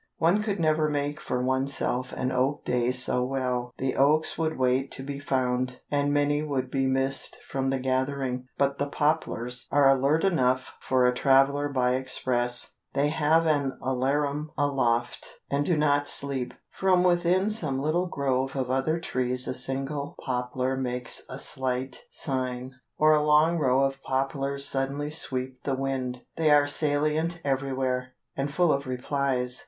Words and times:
One 0.17 0.41
could 0.41 0.59
never 0.59 0.89
make 0.89 1.21
for 1.21 1.43
oneself 1.43 2.11
an 2.11 2.31
oak 2.31 2.65
day 2.65 2.89
so 2.89 3.23
well. 3.23 3.71
The 3.77 3.95
oaks 3.95 4.35
would 4.35 4.57
wait 4.57 4.91
to 4.93 5.03
be 5.03 5.19
found, 5.19 5.79
and 5.91 6.11
many 6.11 6.41
would 6.41 6.71
be 6.71 6.87
missed 6.87 7.37
from 7.43 7.69
the 7.69 7.77
gathering. 7.77 8.47
But 8.57 8.79
the 8.79 8.87
poplars 8.87 9.67
are 9.69 9.87
alert 9.87 10.23
enough 10.23 10.73
for 10.79 11.05
a 11.05 11.13
traveller 11.13 11.69
by 11.69 11.93
express; 11.97 12.77
they 12.95 13.09
have 13.09 13.45
an 13.45 13.77
alarum 13.79 14.49
aloft, 14.57 15.35
and 15.51 15.67
do 15.67 15.77
not 15.77 16.07
sleep. 16.07 16.55
From 16.71 17.03
within 17.03 17.51
some 17.51 17.77
little 17.79 18.07
grove 18.07 18.55
of 18.55 18.71
other 18.71 18.99
trees 18.99 19.47
a 19.47 19.53
single 19.53 20.15
poplar 20.25 20.75
makes 20.75 21.21
a 21.29 21.37
slight 21.37 22.05
sign; 22.09 22.73
or 22.97 23.11
a 23.13 23.21
long 23.21 23.59
row 23.59 23.81
of 23.81 24.01
poplars 24.01 24.67
suddenly 24.67 25.11
sweep 25.11 25.61
the 25.61 25.75
wind. 25.75 26.21
They 26.37 26.49
are 26.49 26.65
salient 26.65 27.39
everywhere, 27.45 28.13
and 28.35 28.51
full 28.51 28.71
of 28.73 28.87
replies. 28.87 29.59